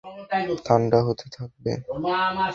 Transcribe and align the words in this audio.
ঠাণ্ডা 0.65 0.99
হতে 1.07 1.25
থাকবে। 1.31 1.71